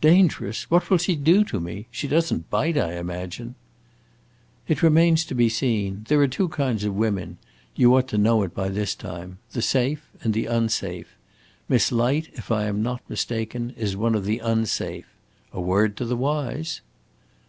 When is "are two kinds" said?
6.20-6.84